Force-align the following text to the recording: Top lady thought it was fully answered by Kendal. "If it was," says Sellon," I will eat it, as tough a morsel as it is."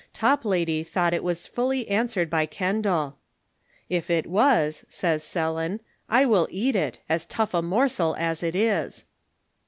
Top 0.13 0.43
lady 0.45 0.81
thought 0.81 1.13
it 1.13 1.23
was 1.23 1.45
fully 1.45 1.87
answered 1.87 2.27
by 2.27 2.47
Kendal. 2.47 3.17
"If 3.87 4.09
it 4.09 4.25
was," 4.25 4.83
says 4.89 5.23
Sellon," 5.23 5.79
I 6.19 6.25
will 6.25 6.47
eat 6.49 6.75
it, 6.75 6.97
as 7.07 7.27
tough 7.27 7.53
a 7.53 7.61
morsel 7.61 8.15
as 8.17 8.41
it 8.41 8.55
is." 8.55 9.05